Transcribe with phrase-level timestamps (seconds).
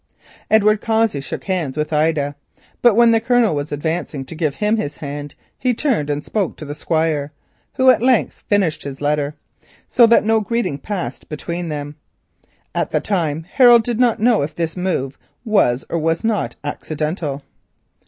[0.49, 2.33] Edward Cossey shook hands with Ida,
[2.81, 6.57] but when the Colonel was advancing to give him his hand, he turned and spoke
[6.57, 7.31] to the Squire,
[7.75, 9.35] who had at length finished his letter,
[9.87, 11.97] so that no greeting was passed between them.
[12.73, 17.43] At the time Harold did not know if this move was or was not accidental.